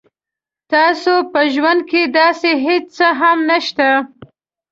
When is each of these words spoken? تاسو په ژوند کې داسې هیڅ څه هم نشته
تاسو 0.71 1.13
په 1.31 1.41
ژوند 1.53 1.81
کې 1.89 2.01
داسې 2.19 2.51
هیڅ 2.65 2.85
څه 2.97 3.07
هم 3.19 3.37
نشته 3.49 3.87